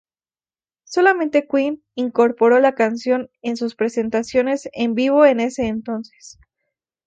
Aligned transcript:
Solamente 0.83 1.47
Queen 1.47 1.83
incorporó 1.93 2.57
la 2.59 2.73
canción 2.73 3.29
en 3.43 3.55
sus 3.55 3.75
presentaciones 3.75 4.67
en 4.73 4.95
vivo 4.95 5.27
en 5.27 5.39
ese 5.39 5.67
entonces. 5.67 6.39